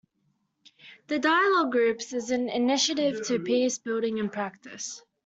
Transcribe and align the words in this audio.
The 1.09 1.19
Dialogue 1.19 1.71
Groups 1.71 2.11
is 2.11 2.31
an 2.31 2.49
initiative 2.49 3.23
to 3.27 3.37
peace 3.37 3.77
building 3.77 4.17
in 4.17 4.31
practice. 4.31 5.03